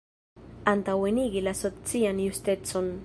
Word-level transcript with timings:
Antaŭenigi 0.71 1.43
la 1.49 1.53
socian 1.61 2.23
justecon. 2.25 2.91